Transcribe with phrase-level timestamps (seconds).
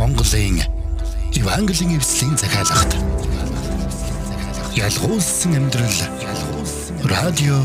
[0.00, 0.56] Монголын
[1.36, 2.96] Евангелийн эвслийн захиалгад
[4.74, 5.98] ялгуулсан амьдрал.
[7.04, 7.60] Радио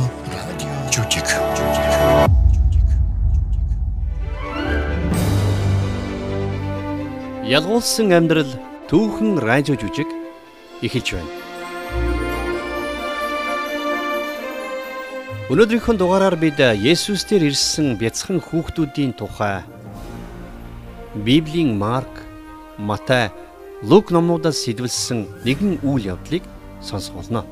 [0.92, 1.30] жүжиг
[7.48, 8.52] Ялгуулсан амьдрал
[8.92, 10.12] түүхэн радио жүжиг
[10.84, 11.32] эхэлж байна.
[15.56, 19.64] Өнөөдрийнхөө дугаараар бид Есүс дээр ирсэн бяцхан хүүхдүүдийн тухай
[21.16, 22.25] Библийн Марк,
[22.78, 23.32] Матай,
[23.84, 26.44] Лук номнуудаас сэтвэлсэн нэгэн үйл явдлыг
[26.82, 27.46] сонсох болно.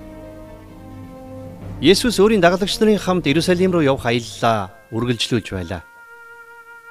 [1.84, 5.84] Есүс өөрийн дагалдагч нарын хамт Иерусалим руу явах аяллаа үргэлжлүүлж байлаа.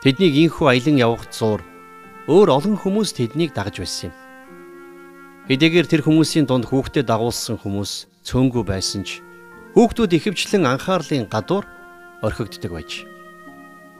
[0.04, 1.64] Тэднийг инхүү аялан явах зуур
[2.28, 4.14] өөр олон хүмүүс тэднийг дагаж байсан юм.
[5.48, 9.24] Хэдийгээр тэр хүмүүсийн дунд хүүхдэд дагуулсан хүмүүс цөөнгүй байсан ч
[9.72, 11.64] Хүүхдүүд ихэвчлэн анхаарлын гадуур
[12.20, 13.08] орхигддаг байж.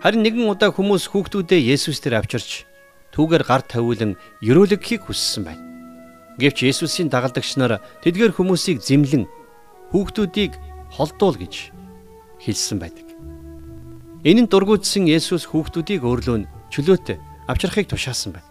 [0.05, 2.69] Харин нэгэн удаа хүмүүс хүүхдүүдээ Есүс дээр авчирч
[3.12, 5.62] түүгээр гар тавиулан ерөөлөгхийг хүссэн байна.
[6.41, 9.28] Гэвч Есүсийн дагалдагч нар тэдгээр хүмүүсийг зэмлэн
[9.92, 10.56] хүүхдүүдийг
[10.96, 11.70] холдуул гэж
[12.41, 13.06] хэлсэн байдаг.
[14.24, 17.20] Энэ нь дургуутсан Есүс хүүхдүүдийг өөрлөө нь чөлөөтэй
[17.52, 18.48] авчрахыг тушаасан байна.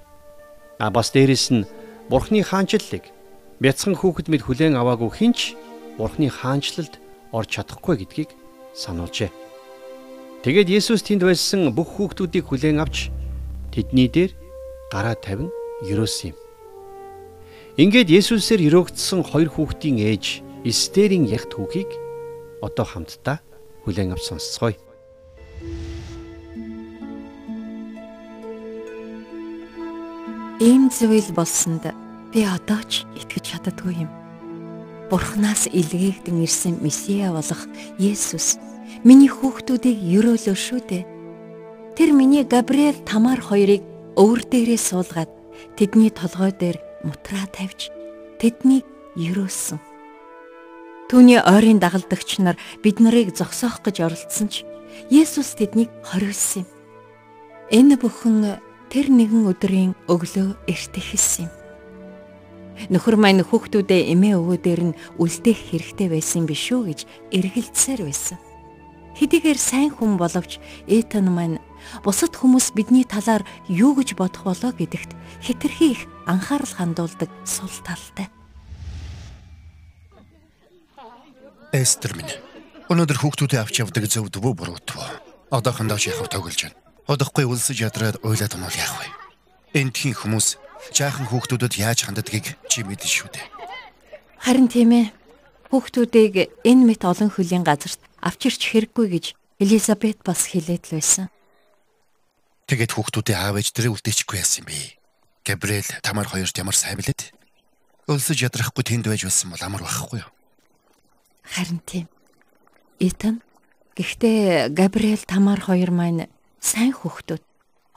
[0.77, 1.65] А бас дээрэс нь
[2.09, 3.09] Бурхны хаанчлалыг
[3.57, 5.57] бяцхан хүүхэд мэд хүлээн аваагүй хинч
[5.97, 7.01] Бурхны хаанчлалд
[7.33, 8.29] орж чадахгүй гэдгийг
[8.77, 9.31] сануулжээ.
[10.45, 13.13] Тэгээд Есүс тэнд байсан бүх хүүхдүүдийг хүлээн авч
[13.71, 14.40] тэдний дээр
[14.91, 15.47] гараа тавин
[15.87, 16.37] ерөөсөн юм.
[17.79, 21.87] Ингээд Есүсээр өрөөгдсөн хоёр хүүхдийн ээж Эстерийн ягт хүүгийг
[22.59, 23.39] одоо хамтдаа
[23.87, 24.75] хүлээн авч сонсцгоё.
[30.61, 31.89] Ийм зүйл болсонд
[32.29, 34.11] би одоо ч итгэж чаддгүй юм.
[35.09, 37.65] Бурханаас илгээгдэн ирсэн Месиа болох
[37.97, 38.61] Есүс
[39.07, 41.03] миний хүүхдүүдийг өрөөлөө шүү дээ.
[41.97, 43.81] Тэр миний Габриэл Тамар хоёрыг
[44.19, 45.31] өвөр дээрээ суулгаад
[45.79, 47.91] тэдний толгой дээр мутраа тавьж
[48.39, 48.83] тэднийг
[49.15, 49.79] өрөөсөн.
[51.11, 54.63] Түүний ойрын дагалдагч нар бид нарыг зогсоох гэж оролдсон ч
[55.07, 56.69] Есүс тэднийг хориулсан юм.
[57.71, 58.59] Энэ бүхэн
[58.91, 61.53] тэр нэгэн өдрийн өглөө эрт эхэлсэн юм.
[62.91, 66.99] Нөхөр маань хүүхдүүдээ эмээ өвөө дээр нь үлдээх хэрэгтэй байсан биш үү гэж
[67.31, 68.39] эргэлзсээр байсан.
[69.15, 71.59] Хэдийгээр сайн хүн боловч Этан маань
[72.03, 75.11] бусад хүмүүс бидний талаар юу гэж бодох болоо гэдэгт
[75.41, 78.29] хитрхи их анхаарал хандуулдаг сул талтай.
[81.71, 82.31] Эстер минь.
[82.91, 84.99] Өнөөдөр хүүхдүүдээ авч явдаг зөв двөө буруутв.
[85.47, 86.75] Одоохондоо ч яхав тоглож байна.
[87.07, 89.07] Одохгүй үлсэж ядраад уйлаад онол яах вэ?
[89.79, 90.59] Эндхийн хүмүүс
[90.91, 93.47] жаахан хүүхдүүдэд яаж ханддгийг чи мэдэн шүү дээ.
[94.43, 95.05] Харин тийм ээ.
[95.71, 99.25] Хүүхдүүдийг энэ мэт олон хөлийн газарт авчирч хэрэггүй гэж
[99.63, 101.31] Элизабет бас хэлээд л байсан.
[102.71, 104.95] Тэгээд хүүхдүүдээ аав ээж дээрээ үлдээчихгүй яасан юм бэ?
[105.43, 107.35] Габриэл тамар хоёрт ямар сайн билээд?
[108.07, 110.31] Өлсөж ядрахгүй тэнд байж байсан бол амар байхгүй юу?
[111.51, 112.07] Харин тийм.
[112.95, 113.43] Итан
[113.99, 116.31] гэхдээ Габриэл тамар хоёр маань
[116.63, 117.43] сайн хүүхдүүд.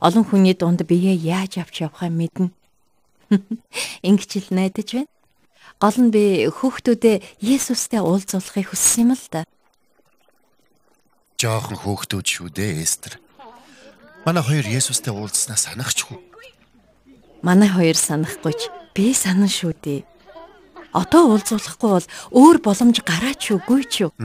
[0.03, 2.51] Олон хүний дунд биеэ яаж авч явахаа мэднэ.
[4.03, 5.13] Ингэж л найдаж байна.
[5.79, 9.47] Гол нь би хүүхдүүдээ Есүстэй уулзуулахыг хүссэн юм л да.
[11.39, 13.23] Жохон хүүхдүүд шүү дээ, Эстер.
[14.25, 16.17] Манай хоёр Есүстэй уулзснаа санахчгүй.
[17.45, 20.01] Манай хоёр санахгүй ч би санан шүү дээ.
[20.97, 24.17] Одоо уулзуулахгүй бол өөр боломж гараач үгүй ч юу.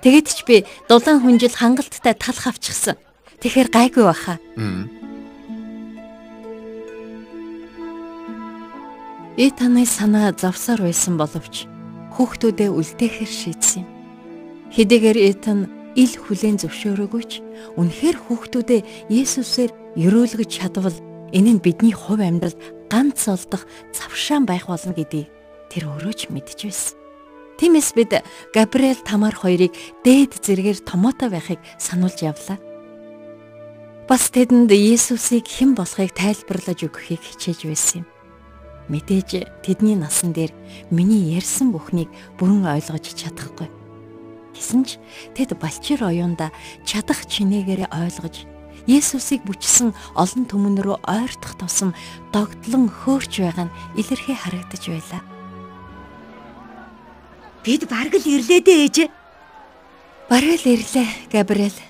[0.00, 2.96] Тэгэд ч би дулаан хүнжил хангалттай талх авчихсан.
[3.44, 4.40] Тэгэхээр гайгүй баха.
[9.36, 11.68] Э танай санаа завсаар байсан боловч
[12.16, 13.88] хүүхдүүдээ үлдээхэр шийдсэн юм.
[14.72, 17.32] Хэдийгээр Этан ил хүлэн зөвшөөрөөгүй ч
[17.78, 20.98] үнэхээр хүүхдүүдээ Есүсээр өрөөлгөж чадвал
[21.30, 22.58] энэ нь бидний хувь амьдралд
[22.90, 23.62] ганц олдох
[23.94, 25.30] завшаан байх болно гэдгийг
[25.70, 26.98] тэр өөрөө ч мэдж байсан.
[27.58, 29.70] Тиймээс бид Габриэл Тамар хоёрыг
[30.02, 32.58] дээд зэрэгээр томоотой байхыг сануулж явлаа.
[34.10, 38.06] Бас тэдэнд Есүсийг хэн болохыг тайлбарлаж өгөхийг хичээж байсан юм.
[38.90, 40.52] Мэдээж тэдний насан дээр
[40.90, 43.83] миний ярьсан бүхнийг бүрэн ойлгож чадахгүй.
[44.54, 45.02] Гэсэн ч
[45.34, 46.54] тэд Балчир оюунда
[46.86, 48.46] чадах чинээгээр ойлгож
[48.84, 51.96] Есүсийг бүчсэн олон түмэн рүү ойртох тусам
[52.36, 55.22] догтлон хөөрч байгаа нь илэрхий харагдаж байлаа.
[57.64, 58.96] Бид бараг л ирлээ дээ ээж.
[60.28, 61.80] Бараг л ирлээ, Габриэл.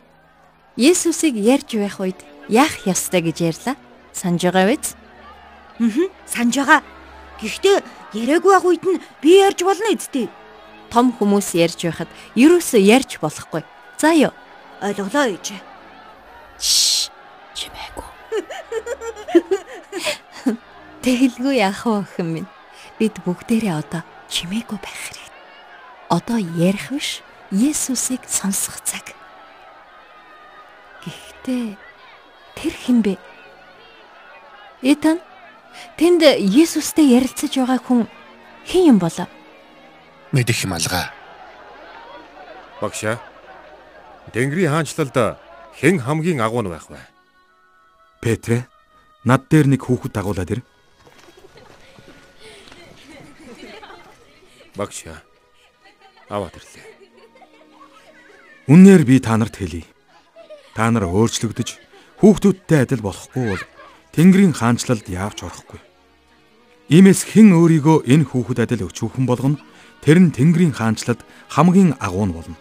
[0.78, 3.74] Есүсийг ярьж байх үед яах ёстой гэж ярьлаа.
[4.14, 4.94] Санаж байгаа биз?
[5.82, 6.80] Аа, санаж байгаа.
[7.42, 7.82] Гэхдээ
[8.14, 10.30] яриаггүй байх үед нь би ярьж болно эцтэй.
[10.94, 13.66] Том хүмүүс ярьж байхад ерөөсөө ярьж болохгүй.
[13.98, 14.30] За юу.
[14.78, 15.58] Ойлголоо ээж.
[17.58, 18.08] Чимээгүй.
[21.02, 22.50] Тэгэлгүй яах вэ охин минь?
[22.94, 25.34] Бид бүгдээрээ одоо чимээгүй байх хэрэгтэй.
[26.14, 29.18] Одоо ярих биш, Есүсийг сонсох цаг.
[31.02, 31.74] Гэхдээ
[32.54, 33.18] тэр хэн бэ?
[34.86, 35.18] Этан
[35.98, 38.06] тэнд Есүстэй ярилцаж байгаа хүн
[38.62, 39.26] хэн юм болоо?
[40.34, 41.14] Мэдэх юм алгаа.
[42.82, 43.22] Багшаа.
[44.34, 45.14] Тэнгэрийн хаанчлалд
[45.78, 46.98] хэн хамгийн агуу нь байх вэ?
[48.18, 48.66] Петрэ,
[49.22, 50.60] над дээр нэг хүүхэд дагуулад ир.
[54.74, 55.22] Багшаа.
[56.26, 56.86] Аваад ирлээ.
[58.66, 59.86] Үннээр би та нарт хэлье.
[60.74, 61.78] Та нар өөрчлөгдөж
[62.18, 63.62] хүүхдүүдтэй адил болохгүй бол
[64.10, 65.78] Тэнгэрийн хаанчлалд яавч орохгүй.
[66.90, 69.62] Иймээс хэн өөрийгөө энэ хүүхэд адил өчүүхэн болгоно
[70.04, 72.56] тэр нь Тэнгэрийн хаанчлалд хамгийн агуу нь болно.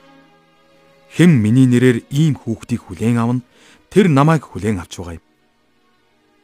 [1.11, 3.43] Хэн миний нэрээр ийм хүүхдийг хүлээн авна
[3.91, 5.25] тэр намайг хүлээн авч байгаа юм.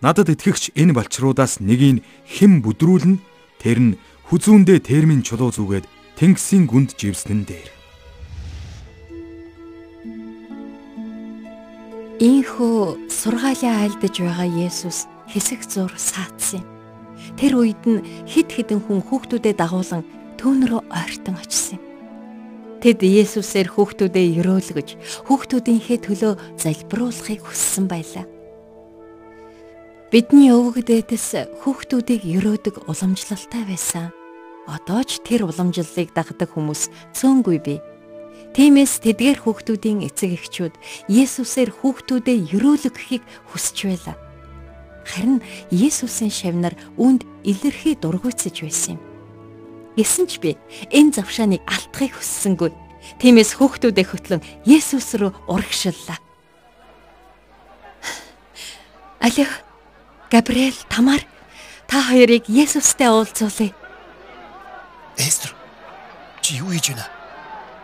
[0.03, 3.23] Надад итгэгч энэ балчруудаас нэгийг хэн бүдрүүлнэ
[3.63, 3.91] тэр нь
[4.27, 5.87] хүзүүндээ термин чулуу зүгээд
[6.19, 7.71] тэнгисийн гүнд живснэн дээр.
[12.19, 16.59] Ийхүү сургаалаа айлдаж байгаа Есүс хэсэг зур саацсан.
[17.39, 20.03] Тэр үед нь хид хідэн хүн хүүхдүүдэд дагуулan
[20.39, 21.83] түүн рүү ойртон очив.
[22.79, 24.89] Тэд Есүсээр хүүхдүүдэд өрөөлгөж,
[25.27, 28.23] хүүхдүүдийнхээ төлөө залбируулахыг хүссэн байлаа.
[30.07, 34.15] Бидний өвөг дээдэс хүүхдүүдийг өрөөдөг уламжлалтай байсан.
[34.63, 36.87] Одоо ч тэр уламжлалыг дагдаг хүмүүс
[37.19, 37.79] цөөнгүй бий.
[38.55, 40.73] Тиймээс тэдгээр хүүхдүүдийн эцэг эхчүүд
[41.11, 44.15] Есүсээр хүүхдүүдэд өрөөлгөхийг хүсэж байлаа.
[45.03, 49.08] Харин Есүсийн шавнар үүнд илэрхий дургуйцж байсан юм.
[49.99, 50.55] Гэсэн ч би
[50.95, 52.71] энэ завшааныг алдахыг хүссэнгүй.
[53.19, 56.15] Тиймээс хүүхдүүдээ хөтлөн Есүс рүү урагшллаа.
[59.19, 59.43] Алло.
[60.31, 61.19] Габриэл, Тамар
[61.83, 63.75] та хоёрыг Есүстэй уулзуулъя.
[65.19, 65.51] Эстер.
[66.39, 67.11] Чи юу хийж байна?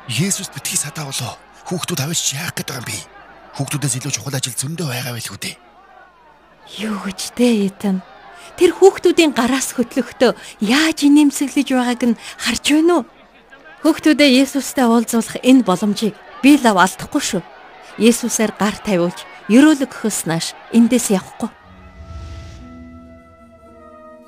[0.08, 1.36] Есүс битгий садаа болоо.
[1.68, 2.98] Хүүхдүүд авч яах гээд байгаа юм бэ?
[3.60, 5.56] Хүүхдүүдээс илүү чухал ажил зөндөө байгаа байлгүй дээ.
[6.80, 8.00] Юу гэж дээ Этан?
[8.56, 10.32] Тэр хүүхдүүдийн гараас хөтлөхдөө
[10.64, 13.04] яаж инээмсэглэж байгааг нь харж байна уу?
[13.84, 17.44] Хүүхдүүдээ Есүстэй уулзуулах энэ боломжийг би лав алдахгүй шүү.
[18.00, 19.20] Есүсээр гар тавиулж,
[19.52, 21.52] ерөөлөгөхөөс нааш эндээс явахгүй.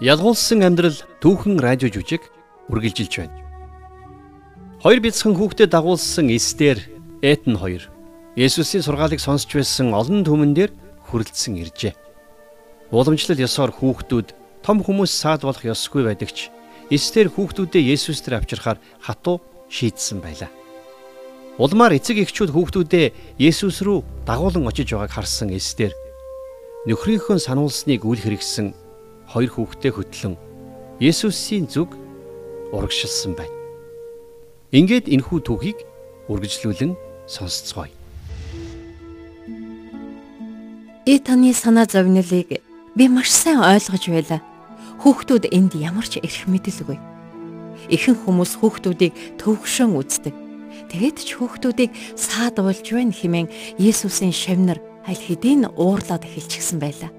[0.03, 2.21] Ялгуулсан амьдрал түүхэн радио жүжиг
[2.69, 3.39] үргэлжилж байна.
[4.83, 6.77] Хоёр бяцхан хүүхдэд дагуулсан Эстер,
[7.25, 7.89] Этн хоёр
[8.37, 10.71] Есүсийн сургаалыг сонсч байсан олон түмэн дээр
[11.09, 12.06] хүрэлцсэн иржээ.
[12.91, 14.27] Уламжлал ёсоор хүүхдүүд
[14.63, 16.47] том хүмүүс саад болох ёсгүй байдагч
[16.87, 20.47] Эстер хүүхдүүдээ Есүс дээр авчирхаар хатуу шийдсэн байлаа.
[21.59, 25.91] Улмаар эцэг эхчүүд хүүхдүүдээ Есүс рүү дагуулan очиж байгааг харсан Эстер
[26.87, 28.71] нөхрийнхөө сануулсныг үл хэрэгсэн
[29.35, 30.35] хоёр хүүхдээ хөтлөн
[31.03, 31.91] Есүсийн зүг
[32.71, 33.51] урагшилсан байна.
[34.71, 35.83] Ингээд энхүү түүхийг
[36.31, 36.95] үргэлжлүүлэн
[37.27, 37.91] сонсцгоё.
[41.03, 42.66] И таны санаа зовнилыг
[42.97, 44.41] би маш сайн ойлгож байлаа.
[45.05, 46.97] Хүүхдүүд энд ямар ч эрх мэдэлгүй.
[47.93, 50.33] Ихэнх хүмүүс хүүхдүүдийг төвөгшөн үздэг.
[50.89, 57.13] Тэгээд ч хүүхдүүдийг саад болж байна хэмээн Есүсийн шавнар аль хэдийн уурлаад эхэлчихсэн байлаа.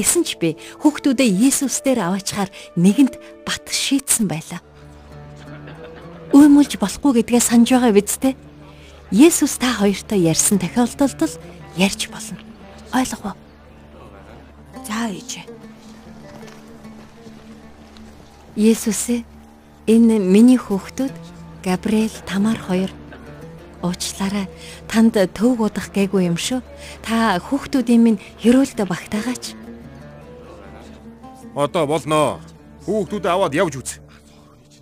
[0.00, 2.48] Гэсэн ч би хүүхдүүдээ Есүс дээр аваачаар
[2.80, 4.64] нэгэнт бат шийтсэн байлаа
[6.32, 8.34] уймулж болохгүй гэдгээ санаж байгаа биз дээ.
[9.12, 11.36] Есүс та хоёртой ярьсан тохиолдолд л
[11.76, 12.40] ярьж болно.
[12.96, 13.41] Ойлгов уу?
[14.86, 15.46] За ээж.
[18.56, 19.22] Есүс
[19.86, 21.14] энэ миний хүүхдүүд
[21.62, 22.90] Габриэл, Тамар хоёр
[23.82, 24.50] уучлаарай.
[24.90, 26.62] Танд төв удах гээгүй юм шүү.
[27.06, 29.54] Та хүүхдүүдийн минь хөрөөлтө багтаагаач.
[31.54, 32.40] Одоо болноо.
[32.86, 33.90] Хүүхдүүд аваад явж үз.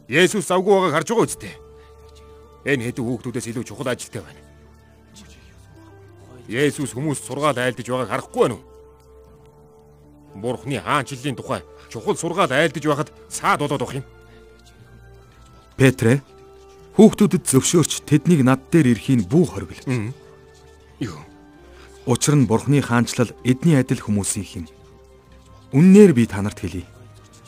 [0.09, 1.54] Есүс завгүй байгааг харж байгаа үстэй.
[2.64, 4.40] Энэ хэдэн хүүхдүүдээс илүү чухал ажилтай байна.
[6.49, 8.69] Есүс хүмүүс сургаал айлдаж байгааг харахгүй байна уу?
[10.34, 14.04] Бурхны хаанчлалын тухай чухал сургаал айлдаж байхад саад болоод авах юм.
[15.76, 16.22] Петрэ
[16.96, 20.14] хүүхдүүдэд зөвшөөрч тэднийг над дээр ирэхийг бүү хоригл.
[21.00, 21.20] Юу?
[22.06, 24.66] Учир нь Бурхны хаанчлал эдний адил хүмүүсийн юм.
[25.72, 26.87] Үннээр би танарт хэлье.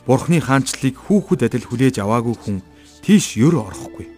[0.07, 2.57] Бурхны хаанчлалыг хүүхэд адил хүлээж аваагүй хүн
[3.03, 4.12] тийш ёр орохгүй.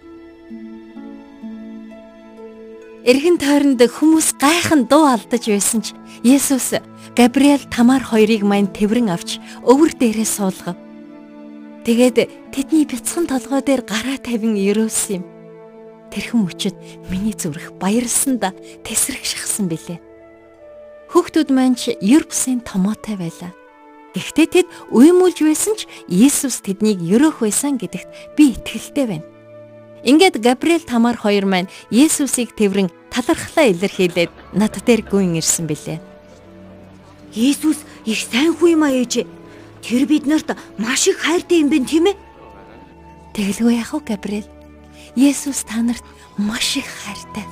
[3.04, 5.92] Эргэн тойронд хүмүүс гайхан дуу алдаж байсан ч
[6.25, 6.80] Есүс
[7.12, 10.73] Габриэл Тамар хоёрыг мань тэврэн авч өвөр дээрээ суулгав.
[11.84, 15.25] Тэгээд тэдний бяцхан толгой дээр гараа тавин өрөөсөн юм.
[16.16, 16.76] Тэрхэн мөчөд
[17.12, 18.56] миний зүрх баярлсанда
[18.88, 20.00] тесрэг шахсан билээ.
[21.12, 23.52] Хүүхдүүд маань ч ер бусын томоотой байлаа.
[24.16, 29.34] Гэхдээ тэд уймуулж байсан ч Есүс тэднийг өрөөх байсан гэдэгт би итгэлтэй байна.
[30.04, 35.99] Ингээд Габриэл тамаар хоёр маань Есүсийг тэрвэн талархлаа илэрхийлээд над дээр гүйн ирсэн билээ.
[37.32, 39.25] Есүс их сайн хүү юм аа ээж.
[39.80, 42.20] Тэр биднэрт маш их хайртай юм байна тийм ээ?
[43.32, 44.49] Тэгэлгүй яах вэ Габриэл?
[45.16, 46.04] Есүс та нарт
[46.37, 47.49] маш их хайртай.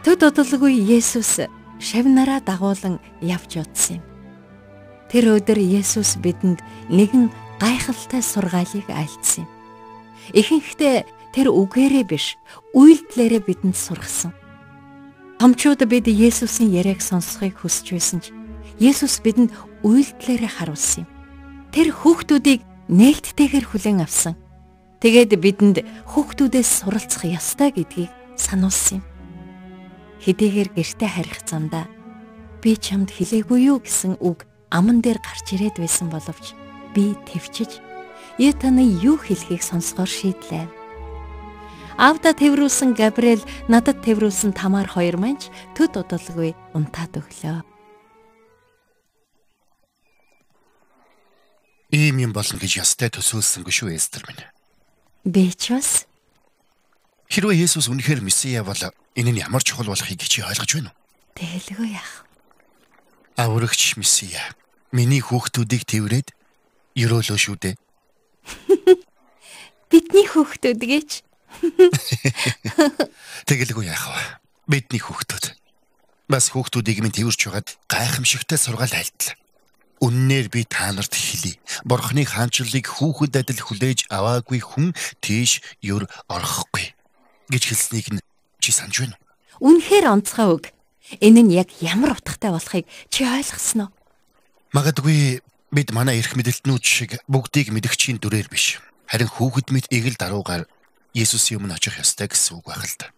[0.00, 1.44] Төд удалгүй Есүс
[1.76, 4.04] шавнараа дагуулan явж удсан юм.
[5.12, 7.28] Тэр өдөр Есүс бидэнд нэгэн
[7.60, 9.50] гайхалтай сургаалыг альцсан юм.
[10.32, 10.96] Ихэнхдээ
[11.36, 12.40] тэр үгээрээ биш,
[12.74, 14.32] үйлдэлээрээ бидэнд сургасан.
[15.38, 18.32] Томчууд бид Есүсийн яриаг сонсохыг хүсэж байсан ч
[18.80, 19.52] Есүс бидэнд
[19.84, 21.08] үйлдэлээрээ харуулсан юм.
[21.72, 24.34] Тэр хүүхдүүдийг нээлттэйгээр хүлээн авсан.
[25.00, 25.76] Тэгээд бидэнд
[26.12, 29.04] хүүхдүүдээс суралцах ёстой гэдгийг сануулсан юм.
[30.20, 31.88] Хэдийгээр гэрте харих замдаа
[32.60, 36.52] би чамд хэлээгүй юу гэсэн үг аман дээр гарч ирээд байсан боловч
[36.94, 37.80] би төвчж
[38.38, 40.66] "Юу таны юу хэлхийг сонсгоор шийдлээ."
[42.00, 47.60] Авда тэрвүүлсэн Габриэл надад тэрвүүлсэн тамаар хоёр манч төд удалгүй унтаад өглөө.
[51.92, 54.46] Ийм юм болно гэж ястай төсөөлсөнгүй шүү Эстер минь.
[55.26, 56.06] Би ч бас
[57.30, 58.80] Хэрвээ Есүс үнэхээр месиа бол
[59.14, 60.98] энэ нь ямар чухал болохыг чи ойлгож байна уу?
[61.38, 62.26] тэлгүй яах.
[63.38, 64.42] Аврагч месиа.
[64.90, 66.34] Миний хүүхдүүдийг тэрврээд
[67.00, 67.74] ерөөлөө шүү дээ.
[69.90, 71.10] Бидний хүүхдүүд гэж
[73.48, 74.22] Тэгэлгүй яах вэ?
[74.70, 75.56] Бидний хүүхдүүд.
[76.30, 79.34] Бас хүүхдүүдийг минь тэрвэрч байгаад гайхамшигтай сургаал айлтлаа.
[80.00, 81.58] Үннээр би та нарт хэлий.
[81.84, 86.94] Бурхны хаанчлалыг хүүхэд адил хүлээж аваагүй хүн тийш юр орохгүй
[87.50, 88.22] гэж хэлснийг нь
[88.62, 89.30] чи санаж байна уу?
[89.60, 90.64] үнэхээр онцгой үг.
[91.20, 93.92] Энэ нь яг ямар утгатай болохыг чи ойлгосноо?
[94.72, 98.82] Магадгүй бид манай эрх мэдэлтнүүд шиг бүгдийг мэдгчийн дүрээр биш.
[99.06, 100.66] Харин хүүхэд мэд эгэл даруугаар
[101.14, 103.10] Есүсийн өмнө очих ёстой гэсэн үг байх л та.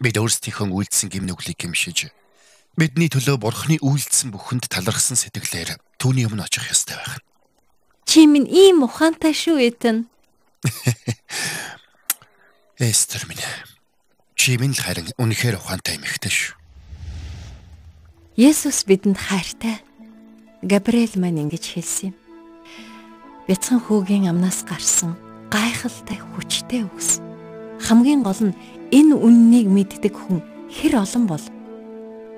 [0.00, 2.12] Бид өөрсдийнхөө үйлдсэн гим нүглийг гимшиж
[2.76, 7.20] бидний төлөө бурхны үйлдсэн бүхэнд талархсан сэтгэлээр түүний өмнө очих ёстой байх.
[8.08, 10.08] Чи минь ийм ухаантай шүү Этэн.
[12.80, 13.44] Эстер минь.
[14.34, 16.56] Чи минь л харин үнэхээр ухаантай эмэгтэй шүү.
[18.40, 19.84] Есүс бидэнд хайртай.
[20.62, 22.16] Габриэл маань ингэж хэлсэн юм.
[23.50, 25.18] Бяцхан хүүгийн амнаас гарсан
[25.50, 27.18] гайхалтай хүчтэй үгс.
[27.82, 28.54] Хамгийн гол нь
[28.94, 30.38] энэ үннийг мэддэг хүн
[30.70, 31.42] хэр олон бол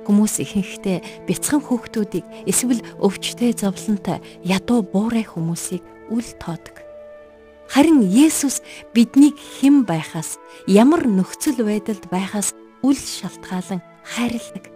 [0.09, 6.81] хүмүүс ихэнхдээ бяцхан хүүхдүүдийг эсвэл өвчтэй зовлонтой ядуу буурай хүмүүсийг үл тоодог.
[7.69, 8.65] Харин Есүс
[8.97, 14.73] биднийг хэн байхаас ямар нөхцөл байдалд байхаас үл шалтгаалan хайрладаг.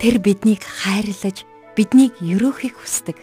[0.00, 1.44] Тэр биднийг хайрлаж
[1.76, 3.18] биднийг өрөөхийг хүсдэг.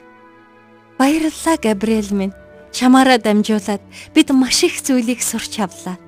[1.00, 2.36] Баярлалаа Габриэл минь.
[2.72, 3.84] Чамаараа дамжуулаад
[4.16, 6.00] бид маш их зүйлийг сурч авлаа.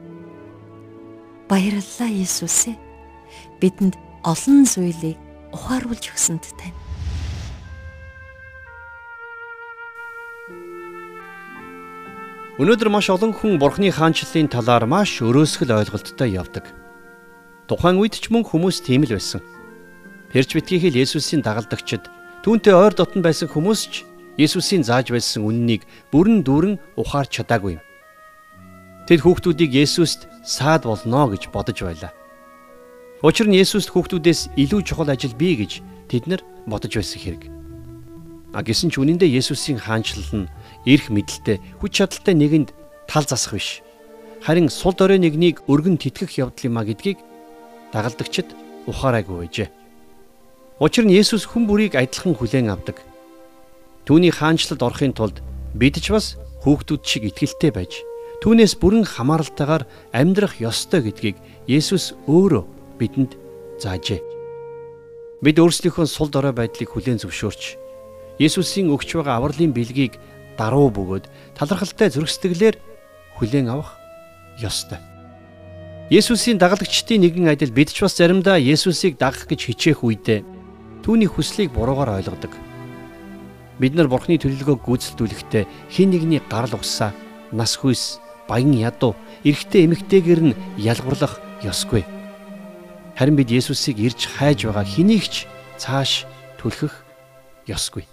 [1.49, 2.77] Баярлалаа Есүс ээ.
[3.59, 5.19] Бидэнд олон зүйлийг
[5.51, 6.77] ухааруулж өгсөнд тань.
[12.61, 16.69] Өнөөдөр маш олон хүн Бурхны хаанчлалын талаар маш өрөөсгөл ойлголттой явдаг.
[17.67, 19.41] Тухайн үед ч мөн хүмүүс тийм л байсан.
[20.29, 22.05] Перч битгий хэл Есүсийн дагалдагчид
[22.43, 24.03] түүнтэй ойр дотн байсан хүмүүс ч
[24.35, 27.79] Есүсийн зааж байсан үннийг бүрэн дүүрэн ухаарч чадаагүй.
[29.07, 32.11] Тэд хүүхдүүдийг Есүст саад болно гэж бодож байлаа.
[33.23, 35.79] Учир нь Есүст хүүхдүүдээс илүү чухал ажил бий гэж
[36.11, 37.47] тэд нар бодож байсан хэрэг.
[38.51, 40.51] А гисэн ч үнэндээ Есүсийн хаанчлал нь
[40.83, 42.75] эрх мэдэлтэй хүч чадалтай нэгэнд
[43.07, 43.79] тал засах биш.
[44.43, 47.23] Харин сул дорой нэгнийг өргөн тэтгэх явдал юм а гэдгийг
[47.95, 48.51] дагалдагчид
[48.89, 49.82] ухаараагүй байжээ.
[50.83, 52.99] Учир нь Есүс хүн бүрийг адилхан хүлээн авдаг.
[54.03, 55.39] Түүний хаанчлалд орохын тулд
[55.71, 56.35] бид ч бас
[56.67, 58.03] хүүхдүүд шиг итгэлтэй байж
[58.43, 61.39] түүнээс бүрэн хамааралтайгаар амьдрах ёстой гэдгийг
[61.71, 63.31] Есүс өөрөө бидэнд
[63.79, 64.19] заажээ.
[65.39, 67.79] Бид өөрсдийнхөө сул дорой байдлыг хүлээн зөвшөөрч
[68.43, 70.19] Есүсийн өгч байгаа авралын бэлгийг
[70.59, 72.75] даруй бөгөөд талархалтай зөргсдөглөөр
[73.39, 73.95] хүлээн авах
[74.59, 74.99] ёстой.
[76.11, 80.52] Есүсийн дагалдагчдын нэгэн адил бид ч бас заримдаа Есүсийг дагах гэж хичээх үедээ
[81.03, 82.55] түүний хүслийг буруугаар ойлгодог.
[83.79, 87.11] Бид нар Бурхны төлөвлөгөөг гүйцэлдүүлэхдээ хэн нэгний гарал угсаа,
[87.51, 89.11] нас хүйс, баян ядуу,
[89.43, 92.07] эрэгтэй эмэгтэйгээр нь ялгуурлах ёсгүй.
[93.19, 95.35] Харин бид Есүсийг ирж хайж байгаа хэнийг ч
[95.75, 96.25] цааш
[96.57, 97.03] түлхэх
[97.67, 98.07] ёсгүй.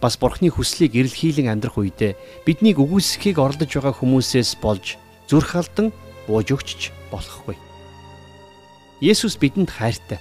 [0.00, 4.98] Бас Бурхны хүслийг эрэлхийлэн амьдрах үедээ биднийг үгүйсэхийг оролдож байгаа хүмүүсээс болж
[5.30, 5.94] зүрх алдан
[6.26, 7.54] бууж өгч болохгүй.
[8.98, 10.18] Есүс бидэнд хайртай.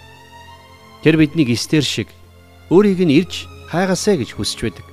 [1.01, 2.07] Тэр биднийг эстер шиг
[2.69, 4.87] өөрийг нь ирж хайгаасаа гэж хүсэж байдаг.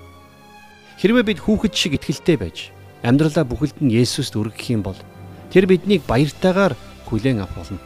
[0.97, 2.73] Хэрвээ бид хүүхэд шиг итгэлтэй байж
[3.05, 4.99] амьдралаа бүхэлд нь Есүст өргөх юм бол
[5.53, 6.73] тэр биднийг баяртайгаар
[7.07, 7.81] хүлээн авах болно.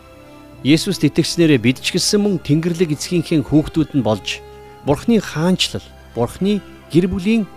[0.62, 4.38] Есүст итгэснээрээ бид ч гэсэн мөн Тэнгэрлэг эцгийнхээ хүүхдүүд нь болж
[4.86, 5.82] Бурхны хаанчлал,
[6.14, 6.62] Бурхны
[6.94, 7.50] гэр бүлийн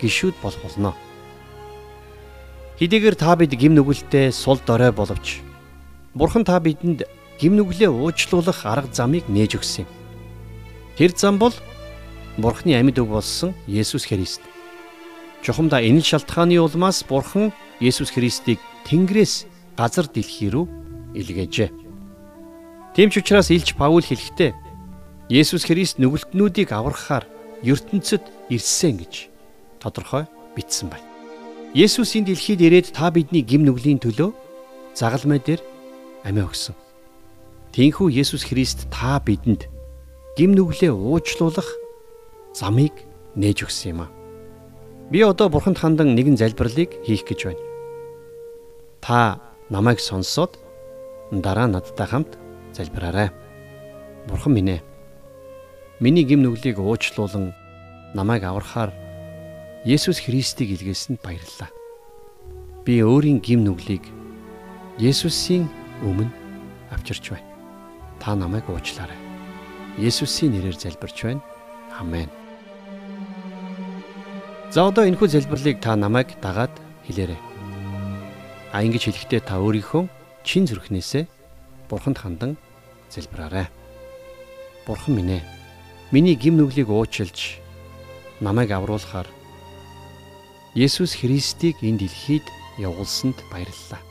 [0.00, 0.92] гишүүд болох болно.
[2.80, 5.40] Хэдийгээр та бид гим нүгэлтэй сул дорой боловч
[6.16, 7.04] Бурхан та бидэнд
[7.40, 9.95] гим нүглээ уучлуулах арга замыг нээж өгсөн юм.
[10.96, 11.52] Тэр зам бол
[12.40, 14.40] Бурхны амьд үг болсон Есүс Христ.
[15.44, 19.44] Чухамдаа энэ шалтгааны улмаас Бурхан Есүс Христийг Тэнгэрээс
[19.76, 20.64] газар дэлхий рүү
[21.12, 21.70] илгээжээ.
[22.96, 24.56] Тийм ч учраас Илч Паул хэлэхдээ
[25.28, 27.28] Есүс Христ нүгэлтнүүдийг аврахаар
[27.60, 29.28] ертөнцид ирсэн гэж
[29.84, 30.24] тодорхой
[30.56, 31.04] бичсэн байна.
[31.76, 34.32] Есүс энэ дэлхийд ирээд та бидний гим нүглийн төлөө
[34.96, 35.60] загалмай дээр
[36.24, 36.72] амиа өгсөн.
[37.76, 39.75] Тинхүү Есүс Христ та бидэнд
[40.36, 41.64] гим нүглээ уучлуулах
[42.52, 42.92] замыг
[43.40, 44.12] нээж өгсөн юм а.
[45.08, 47.64] Би одоо бурханд хандан нэгэн залбирлыг хийх гэж байна.
[49.00, 49.40] Та
[49.72, 50.60] намайг сонсоод
[51.32, 52.36] дараа надтай хамт
[52.76, 53.32] залбираарай.
[54.28, 54.84] Бурхан минь ээ.
[56.04, 57.56] Миний гим нүглийг уучлуулан
[58.12, 58.92] намайг аврахаар
[59.88, 61.72] Есүс Христийг илгээсэнд баярлалаа.
[62.84, 64.04] Би өөрийн гим нүглийг
[65.00, 65.64] Есүсийн
[66.04, 66.28] өмнө
[66.92, 67.48] авчирч байна.
[68.20, 69.25] Та намайг уучлаарай.
[69.96, 71.42] Есүсийн нэрээр залбирч байна.
[71.96, 72.28] Амен.
[74.68, 76.74] За одоо энэхүү залбирлыг та намайг дагаад
[77.08, 77.40] хэлээрэй.
[78.76, 80.04] А ингэж хэлэхдээ та өөрийнхөө
[80.44, 81.24] чин зүрхнээсээ
[81.88, 82.60] Бурханд хандан
[83.08, 83.72] залбираарай.
[84.84, 85.42] Бурхан минь ээ.
[86.12, 87.56] Миний гим нүглийг уучлж
[88.44, 89.26] намайг авруулахаар
[90.76, 92.44] Есүс Христийг энэ дэлхийд
[92.76, 94.04] явуулсанд баярлалаа.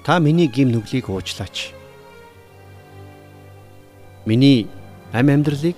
[0.00, 1.76] Та миний гим нүглийг уучлаач.
[4.26, 4.68] Миний
[5.12, 5.76] ам амьдралыг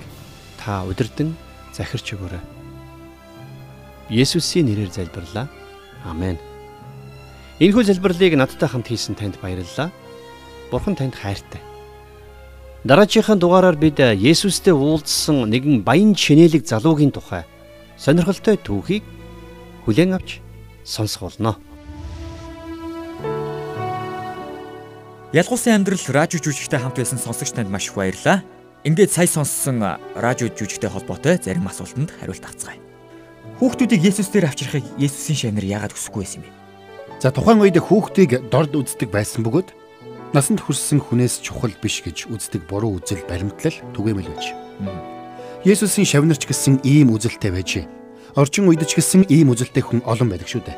[0.59, 1.37] та удирдан
[1.73, 2.43] захирч өгөөрэй.
[4.11, 5.49] Есүсийн нэрээр залбирлаа.
[6.05, 6.39] Амен.
[7.63, 9.93] Энэхүү залбирлыг надтай хамт хийсэн танд баярлалаа.
[10.71, 11.63] Бурхан танд хайртай.
[12.85, 17.47] Дараачихын дугаараар бид Есүстэй уулзсан нэгэн баян шинэлэг залуугийн тухай
[17.95, 19.05] сонирхолтой түүхийг
[19.87, 20.43] хүлээн авч
[20.83, 21.55] сонсох болно.
[25.33, 28.45] Ялгуулсан амьдрал радио жүжигтэй хамт байсан сонсогч танд маш их баярлалаа.
[28.85, 29.81] Ингээд сая сонссон
[30.13, 32.77] радио жүжигтэй холбоотой зарим асуултанд хариулт авцгаая.
[33.57, 36.53] Хүүхдүүдийг Есүс дээр авчрахыг Есүсийн шавнар яагаад хүсэхгүй байсан юм бэ?
[37.25, 39.73] За тухайн үед хүүхдийг дорд үздэг байсан бөгөөд
[40.37, 44.53] насанд хүрсэн хүнээс чухал биш гэж үздэг буруу үзэл баримтлал түгээмэл байж.
[45.65, 47.89] Есүсийн шавнарч гэсэн ийм үзэлтэй байж.
[48.37, 50.77] Орчин үед ч гэсэн ийм үзэлтэй хүн олон байдаг шүү дээ.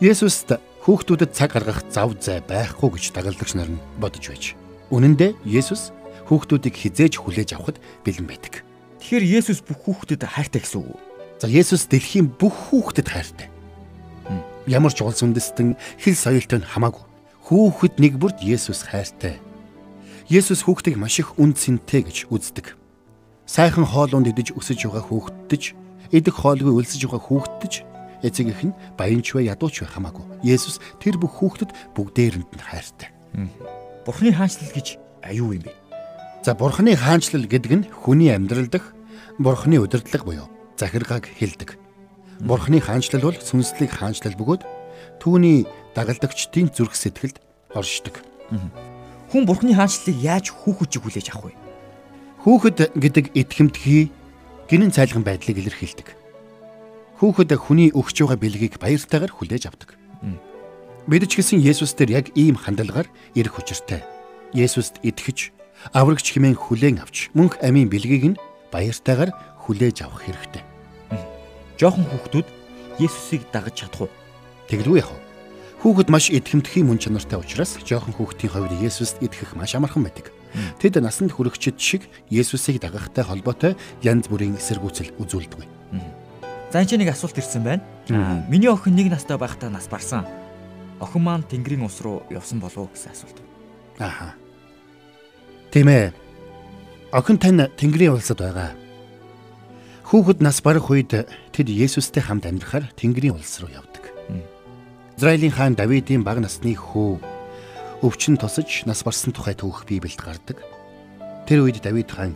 [0.00, 4.44] Есүст хүүхдүүдэд цаг гаргах зав зай байхгүй гэж дагалдагч нар нь бодож байж.
[4.90, 5.94] Үнэн дээр Есүс
[6.26, 8.66] хүүхдүүдийг хизээж хүлээж авахд бэлэн байдаг.
[8.98, 10.98] Тэгэхээр Есүс бүх хүүхдэд хайртай гэсэн үг?
[11.38, 13.52] За Есүс дэлхийн бүх хүүхдэд хайртай
[14.66, 17.02] ямар ч улс үндэстэн хэл соёлтой нь хамаагүй.
[17.46, 19.42] Хүүхэд нэг бүрд Есүс хайртай.
[20.30, 22.78] Есүс хүүхдийг маш их үн цэнтэй гэж үздэг.
[23.46, 25.62] Сайхан хоолунд идэж өсөж байгаа хүүхдтэж,
[26.14, 27.20] идэх хоолгүй өлсөж байгаа
[28.22, 30.46] хүүхдтэж, эцэгийнх нь баянч вэ ядууч вэ хамаагүй.
[30.46, 33.10] Есүс тэр бүх хүүхдэд бүгдээрэнд нь хайртай.
[34.06, 35.74] Бурхны хаанчлал гэж аюу юм бэ?
[36.42, 38.94] За бурхны хаанчлал гэдэг нь хүний амьдрал дах
[39.38, 41.78] бурхны удирдлага буюу захиргааг хэлдэг.
[42.42, 44.62] Бурхны хаанчлал бол сүнслэг хаанчлал бөгөөд
[45.22, 47.38] түүний дагалдагчдын зүрх сэтгэлд
[47.74, 48.18] оршдог.
[49.30, 51.58] Хүн Бурхны хаанчлалыг яаж хүүхэжиг хүлээж авах вэ?
[52.42, 54.10] Хүүхэд гэдэг итгэмтгий
[54.66, 56.21] гинэн цайлган байдлыг илэрхийлдэг.
[57.22, 59.94] Хүүхэд хүний өгч байгаа бэлгийг баяртайгаар хүлээж авдаг.
[61.06, 63.06] Бид ч гэсэн Есүс дээр яг ийм хандлагаар
[63.38, 64.02] ирэх учиртай.
[64.50, 65.54] Есүст итгэж,
[65.94, 68.40] аврагч хэмээн хүлээн авч, мөнх амийн бэлгийг нь
[68.74, 69.30] баяртайгаар
[69.62, 70.66] хүлээж авах хэрэгтэй.
[71.78, 72.48] Жохон хүүхдүүд
[72.98, 74.14] Есүсийг дагаж чадах уу?
[74.66, 75.22] Тэгэлгүй яах вэ?
[75.86, 80.34] Хүүхэд маш идэвхтэй мөн чанартай учраас жоохон хүүхдийн хувьд Есүст итгэх маш амархан байдаг.
[80.82, 85.62] Тэд насанд хүрэгчд шиг Есүсийг дагахтай холбоотой янз бүрийн эсэргүүцэл үзүүлдэг.
[86.72, 87.84] За энэ ч нэг асуулт ирсэн байна.
[88.48, 90.24] Миний охин нэг настай байхдаа нас барсан.
[91.04, 93.36] Охин маань Тэнгэрийн ус руу явсан болов уу гэсэн асуулт.
[94.00, 94.32] Ааха.
[95.68, 96.16] Тийм ээ.
[97.12, 98.72] Охин тань Тэнгэрийн улсад байгаа.
[100.08, 101.12] Хүүхэд нас барах үед
[101.52, 104.08] тэд Есүстэй хамт амьдрахаар Тэнгэрийн улс руу явдаг.
[105.20, 107.20] Израилийн хаан Давидын бага насны хүү
[108.00, 110.64] өвчин тусаж нас барсан тухай түүх Библиэд гардаг.
[111.44, 112.32] Тэр үед Давид хаан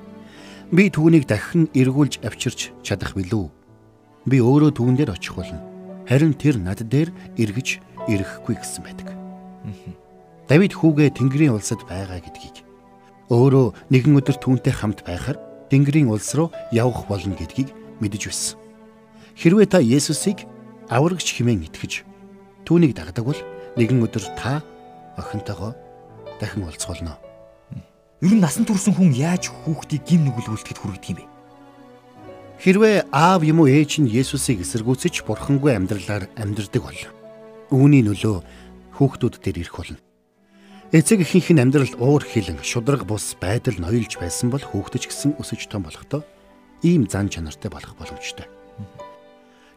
[0.69, 3.56] би түүнийг дахин эргүүлж авчирч чадах билүү?
[4.27, 5.63] Би өөрөө түүн дээр очих болно.
[6.11, 7.79] Харин тэр над дээр эргэж
[8.11, 9.09] ирэхгүй гэсэн байдаг.
[10.47, 12.63] Давид хүүгээ Тэнгэрийн улсад байгаа гэдгийг
[13.31, 15.39] өөрөө нэгэн өдөр түүнтэй хамт байхаар
[15.71, 18.59] Тэнгэрийн улс руу явах болно гэдгийг мэдэж байсан.
[19.35, 20.47] Хэрвээ та Есүсийг
[20.87, 22.07] аврагч хэмээн итгэж
[22.63, 23.41] түүнийг дагдаг бол
[23.75, 24.63] нэгэн өдөр та
[25.19, 25.75] охинтойгоо
[26.39, 27.19] дахин уулзгуулно.
[28.23, 31.36] Ер нь насан турсан хүн яаж хүүхдийг гим нүгэл үлдэхэд хүргэдэг юм бэ?
[32.57, 37.03] Хэрвээ аав юм уу ээж нь Есүсийг эсэргүүцэж бурхангүй амьдралаар амьдрдаг бол
[37.69, 38.41] үүний нөлөө
[38.97, 40.01] хүүхдүүд дээр ирэх болно.
[40.89, 45.69] Эцэг эхийнх нь амьдралд уур хилэн, шудраг бус байдал ноёлж байсан бол хүүхдэж гисэн өсөж
[45.69, 46.25] том болохдоо
[46.81, 48.49] ийм зан чанартай болох боломжтой.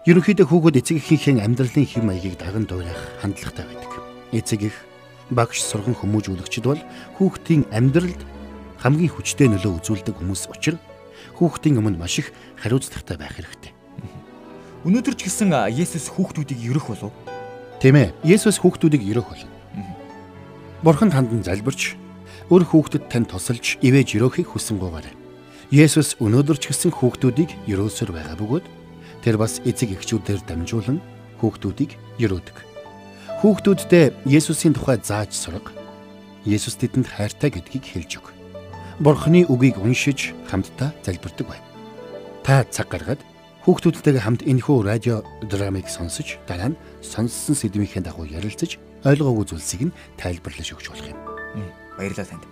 [0.08, 3.92] Ерөнхийдөө хүүхэд эцэг эхийнхээ амьдралын хэм маягийг даган дуурайх хандлагатай байдаг.
[4.32, 4.78] Эцэг их
[5.28, 6.82] багш сурган хүмүүжүүлэгчд бол
[7.20, 8.22] хүүхдийн амьдралд
[8.80, 10.89] хамгийн хүчтэй нөлөө үзүүлдэг хүмүүс учраас
[11.40, 13.72] хүүхдийн өмнө маш их хариуцлагатай байх хэрэгтэй.
[14.84, 17.16] Өнөөдөр ч гэсэн Есүс хүүхдүүдийг ерөх болов.
[17.80, 18.12] Тийм ээ.
[18.28, 19.52] Есүс хүүхдүүдийг ерөх болно.
[20.84, 21.96] Бурханд хандан залбирч
[22.52, 25.12] өр хүүхдэд тань тусалж ивэж өрөөхийг хүсэн гоогарэ.
[25.72, 28.66] Есүс өнөөдөр ч гэсэн хүүхдүүдийг өрөөсөр байгаа бөгөөд
[29.22, 31.04] тэр бас эцэг эхчүүдээр дамжуулан
[31.44, 32.58] хүүхдүүдийг өрөөдөг.
[33.44, 35.76] Хүүхдүүддээ Есүсийн тухай зааж сурга.
[36.48, 38.39] Есүс тэдэнд хайртай гэдгийг хэлж өг.
[39.00, 41.60] Бурхны үгийг уншиж хамтдаа залбирдаг бай.
[42.44, 43.24] Та цаг гаргаад
[43.64, 48.76] хүүхдүүдтэйгээ хамт энэхүү радио драмыг сонсож дараа нь сонссон сэдвийнхээ дагуу ярилцаж
[49.08, 51.20] ойлгоогүй зүйлсийг нь тайлбарлаж өгч болох юм.
[51.96, 52.44] Баярлалаа танд.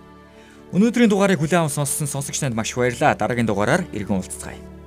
[0.72, 3.12] Өнөөдрийн дугаарыг хүлээн авсан сонссон сонсогч танд маш баярлалаа.
[3.12, 4.77] Дараагийн дугаараар иргэн уулзцгаая.